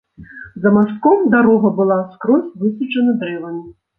За 0.55 0.71
мастком 0.71 1.19
дарога 1.35 1.69
была 1.81 1.97
скрозь 2.15 2.49
высаджана 2.65 3.13
дрэвамі. 3.21 3.63